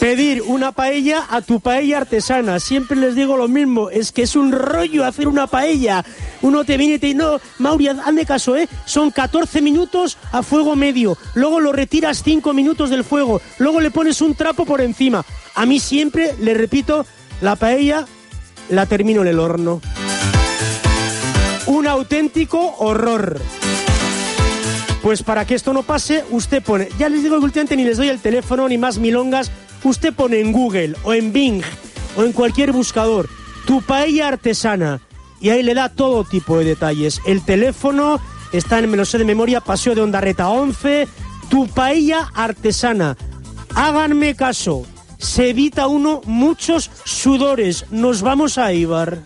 [0.00, 2.60] Pedir una paella a tu paella artesana.
[2.60, 6.04] Siempre les digo lo mismo, es que es un rollo hacer una paella.
[6.42, 8.68] Uno te viene y te dice, no, Mauri, haz- hazme caso, ¿eh?
[8.84, 11.16] Son 14 minutos a fuego medio.
[11.34, 13.40] Luego lo retiras 5 minutos del fuego.
[13.58, 15.24] Luego le pones un trapo por encima.
[15.54, 17.06] A mí siempre, le repito,
[17.40, 18.04] la paella
[18.68, 19.80] la termino en el horno.
[21.66, 23.40] Un auténtico horror.
[25.02, 27.96] Pues para que esto no pase, usted pone, ya les digo que últimamente ni les
[27.96, 29.52] doy el teléfono ni más milongas,
[29.84, 31.62] usted pone en Google o en Bing
[32.16, 33.28] o en cualquier buscador
[33.66, 35.00] tu paella artesana
[35.40, 38.20] y ahí le da todo tipo de detalles, el teléfono,
[38.52, 41.06] está en, me de memoria, Paseo de Ondarreta 11,
[41.50, 43.16] tu paella artesana.
[43.74, 44.86] Háganme caso,
[45.18, 47.84] se evita uno muchos sudores.
[47.90, 49.18] Nos vamos a Ibar.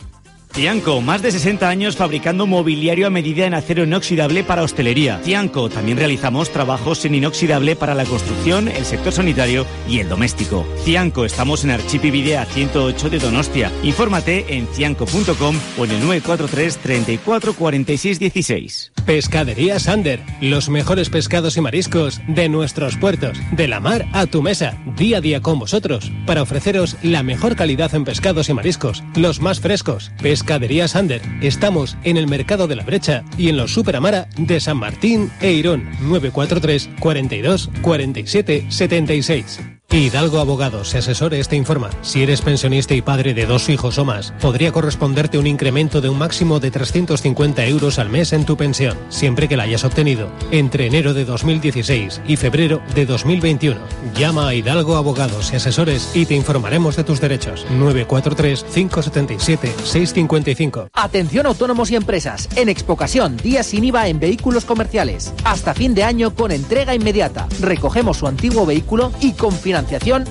[0.53, 5.21] Cianco, más de 60 años fabricando mobiliario a medida en acero inoxidable para hostelería.
[5.23, 10.67] Cianco, también realizamos trabajos en inoxidable para la construcción, el sector sanitario y el doméstico.
[10.85, 13.73] Cianco, estamos en Archipividea 108 de Donostia.
[13.83, 18.93] Infórmate en cianco.com o en el 943 34 46 16.
[19.07, 24.43] Pescadería Sander, los mejores pescados y mariscos de nuestros puertos, de la mar a tu
[24.43, 29.03] mesa, día a día con vosotros, para ofreceros la mejor calidad en pescados y mariscos,
[29.15, 30.13] los más frescos.
[30.41, 31.21] Pescadería Sander.
[31.43, 35.53] Estamos en el Mercado de la Brecha y en los Superamara de San Martín e
[35.53, 35.85] Irón.
[36.01, 39.80] 943 42 47 76.
[39.99, 41.91] Hidalgo Abogados y Asesores te informa.
[42.03, 46.09] Si eres pensionista y padre de dos hijos o más, podría corresponderte un incremento de
[46.09, 50.31] un máximo de 350 euros al mes en tu pensión, siempre que la hayas obtenido
[50.53, 53.81] entre enero de 2016 y febrero de 2021.
[54.17, 57.67] Llama a Hidalgo Abogados y Asesores y te informaremos de tus derechos.
[57.71, 60.89] 943 577 655.
[60.95, 62.49] Atención autónomos y empresas.
[62.55, 65.33] En Expocasión, día sin IVA en vehículos comerciales.
[65.43, 67.49] Hasta fin de año con entrega inmediata.
[67.61, 69.53] Recogemos su antiguo vehículo y con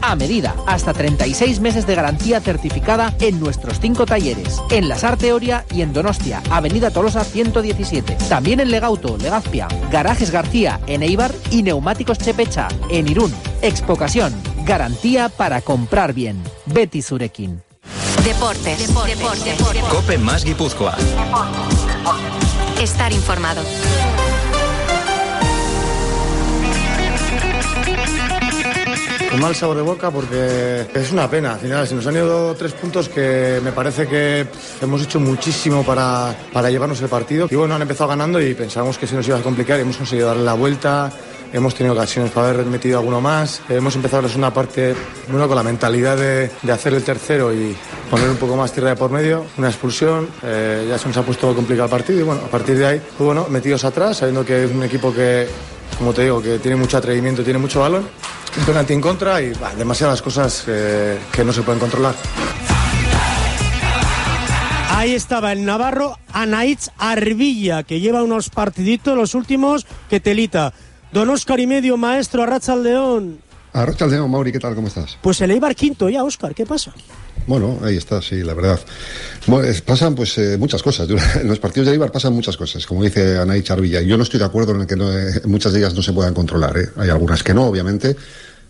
[0.02, 0.56] a medida.
[0.68, 4.62] Hasta 36 meses de garantía certificada en nuestros cinco talleres.
[4.70, 8.18] En La Sarteoria y en Donostia, Avenida Tolosa 117.
[8.28, 13.34] También en Legauto, Legazpia, Garajes García, en Eibar y Neumáticos Chepecha, en Irún.
[13.62, 14.34] Expocasión.
[14.66, 16.42] Garantía para comprar bien.
[16.68, 17.62] Betty Surekin.
[18.24, 18.88] Deportes.
[18.88, 19.18] Deportes.
[19.18, 19.84] Deportes.
[19.90, 20.96] Cope más Guipúzcoa.
[22.80, 23.62] Estar informado.
[29.30, 31.54] Con mal sabor de boca porque es una pena.
[31.54, 34.48] Al final, se nos han ido tres puntos que me parece que
[34.82, 37.48] hemos hecho muchísimo para, para llevarnos el partido.
[37.52, 40.30] Y bueno, han empezado ganando y pensábamos que se nos iba a complicar hemos conseguido
[40.30, 41.12] darle la vuelta.
[41.54, 43.62] Hemos tenido ocasiones para haber metido alguno más.
[43.70, 44.96] Hemos empezado la segunda parte
[45.28, 47.76] bueno, con la mentalidad de, de hacer el tercero y
[48.10, 49.46] poner un poco más tierra de por medio.
[49.58, 52.78] Una expulsión, eh, ya se nos ha puesto complicado el partido y bueno, a partir
[52.80, 55.48] de ahí, pues bueno, metidos atrás, sabiendo que es un equipo que,
[56.00, 58.08] como te digo, que tiene mucho atrevimiento, tiene mucho balón.
[58.58, 62.16] Un penalti en contra y bah, demasiadas cosas eh, que no se pueden controlar.
[64.92, 70.74] Ahí estaba el Navarro Anaitz Arbilla, que lleva unos partiditos, los últimos, que telita.
[71.14, 73.40] Don Oscar y medio, maestro Arrachaldeón.
[73.72, 74.76] Arrachaldeón, Mauri, ¿qué tal?
[74.76, 75.18] ¿Cómo estás?
[75.22, 76.92] Pues el Eibar quinto ya, Oscar, ¿qué pasa?
[77.48, 78.80] Bueno, ahí está, sí, la verdad.
[79.48, 81.08] Bueno, pasan pues eh, muchas cosas.
[81.42, 84.02] En los partidos de Eibar pasan muchas cosas, como dice Anaí Charvilla.
[84.02, 86.34] Yo no estoy de acuerdo en que no, eh, muchas de ellas no se puedan
[86.34, 86.78] controlar.
[86.78, 86.90] ¿eh?
[86.98, 88.16] Hay algunas que no, obviamente,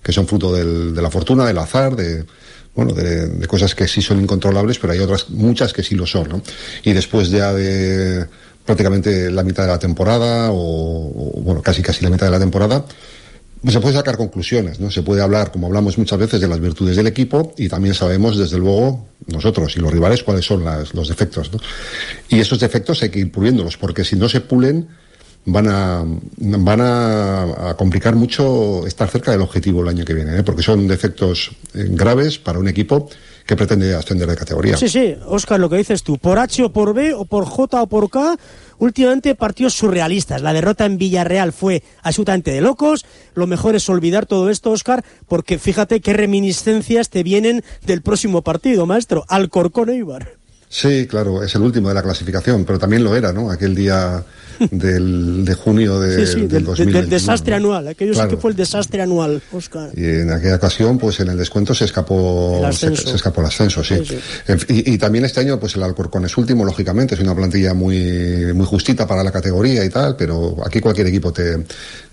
[0.02, 2.26] que son fruto del- de la fortuna, del azar, de
[2.74, 6.30] bueno, de, cosas que sí son incontrolables, pero hay otras muchas que sí lo son,
[6.30, 6.42] ¿no?
[6.84, 8.26] Y después ya de
[8.66, 12.40] prácticamente la mitad de la temporada, o, o, bueno, casi casi la mitad de la
[12.40, 12.86] temporada,
[13.68, 14.90] se puede sacar conclusiones, ¿no?
[14.90, 18.38] Se puede hablar, como hablamos muchas veces, de las virtudes del equipo y también sabemos,
[18.38, 21.60] desde luego, nosotros y los rivales, cuáles son las- los defectos, ¿no?
[22.30, 24.88] Y esos defectos hay que ir puliéndolos, porque si no se pulen,
[25.46, 26.04] van a,
[26.38, 30.44] van a, a complicar mucho estar cerca del objetivo el año que viene, ¿eh?
[30.44, 33.10] porque son defectos eh, graves para un equipo
[33.50, 34.78] que pretende ascender de categoría.
[34.78, 37.82] Sí, sí, Oscar, lo que dices tú, por H o por B o por J
[37.82, 38.38] o por K,
[38.78, 40.44] últimamente partidos surrealistas.
[40.44, 43.08] La derrota en Villarreal fue absolutamente de locos.
[43.34, 48.44] Lo mejor es olvidar todo esto, Oscar, porque fíjate qué reminiscencias te vienen del próximo
[48.44, 50.39] partido, maestro, Alcorcón Eibar.
[50.72, 53.50] Sí, claro, es el último de la clasificación, pero también lo era, ¿no?
[53.50, 54.24] Aquel día
[54.70, 57.56] del, de junio de, sí, sí, del del, del- 2021, del desastre ¿no?
[57.58, 57.88] anual.
[57.88, 59.90] Aquello sí que fue el desastre anual, Oscar.
[59.96, 63.10] Y en aquella ocasión, pues en el descuento se escapó, El se, ascenso.
[63.10, 63.96] se escapó el ascenso, sí.
[64.68, 68.66] Y también este año, pues el Alcorcón es último, lógicamente, es una plantilla muy, muy
[68.68, 71.64] justita para la categoría y tal, pero aquí cualquier equipo te,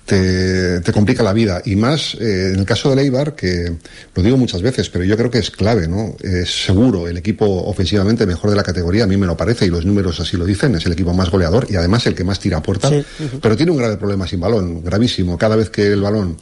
[0.07, 1.61] te, te complica la vida.
[1.65, 3.73] Y más eh, en el caso del Eibar, que
[4.15, 6.17] lo digo muchas veces, pero yo creo que es clave, ¿no?
[6.23, 9.69] Es seguro el equipo ofensivamente mejor de la categoría, a mí me lo parece, y
[9.69, 12.39] los números así lo dicen, es el equipo más goleador y además el que más
[12.39, 13.05] tira a puerta, Sí.
[13.43, 15.37] Pero tiene un grave problema sin balón, gravísimo.
[15.37, 16.37] Cada vez que el balón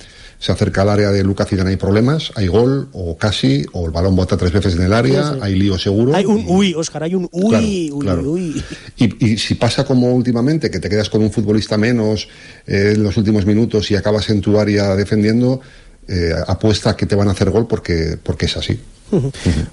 [0.44, 3.92] se acerca al área de Lucas Zidane hay problemas, hay gol o casi, o el
[3.92, 5.38] balón bota tres veces en el área, Sí, sí.
[5.40, 6.14] hay lío seguro.
[6.14, 8.22] Hay un uy, Oscar, hay un uy, Claro, uy, claro.
[8.30, 8.62] uy.
[8.98, 12.28] Y, y si pasa como últimamente, que te quedas con un futbolista menos
[12.66, 15.62] eh, en los últimos minutos y acabas en tu área defendiendo,
[16.08, 18.78] eh, apuesta que te van a hacer gol porque, porque es así.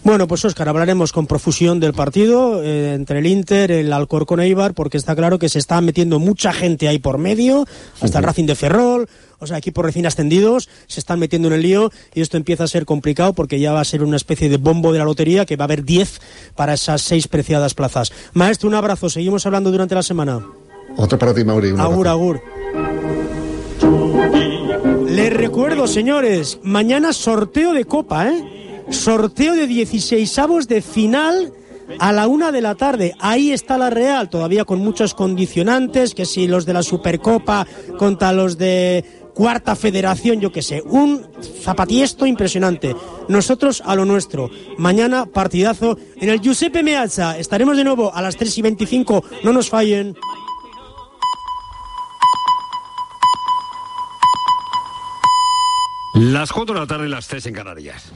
[0.03, 4.73] Bueno, pues Óscar, hablaremos con profusión del partido eh, entre el Inter, el Alcorcón Eibar,
[4.73, 7.65] porque está claro que se está metiendo mucha gente ahí por medio,
[8.01, 9.07] hasta el Racing de Ferrol,
[9.39, 12.67] o sea, equipos recién ascendidos, se están metiendo en el lío y esto empieza a
[12.67, 15.55] ser complicado porque ya va a ser una especie de bombo de la lotería que
[15.55, 16.21] va a haber 10
[16.55, 18.11] para esas seis preciadas plazas.
[18.33, 20.45] Maestro, un abrazo, seguimos hablando durante la semana.
[20.97, 21.73] Otro para ti, Mauri.
[21.77, 22.41] Agur, agur.
[25.07, 28.70] Les recuerdo, señores, mañana sorteo de copa, ¿eh?
[28.91, 31.53] Sorteo de 16 avos de final
[31.99, 33.15] a la una de la tarde.
[33.19, 37.65] Ahí está la Real, todavía con muchos condicionantes, que si los de la Supercopa
[37.97, 41.25] contra los de Cuarta Federación, yo qué sé, un
[41.63, 42.95] zapatiesto impresionante.
[43.27, 44.49] Nosotros a lo nuestro.
[44.77, 47.37] Mañana partidazo en el Giuseppe Meazza.
[47.37, 49.23] Estaremos de nuevo a las 3 y 25.
[49.43, 50.15] No nos fallen.
[56.13, 58.11] Las 4 de la tarde las 3 en Canarias.